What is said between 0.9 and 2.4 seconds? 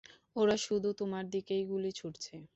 তোমার দিকেই গুলি ছুঁড়ছে।